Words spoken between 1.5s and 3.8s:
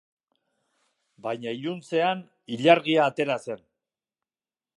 iluntzean ilargia atera zen.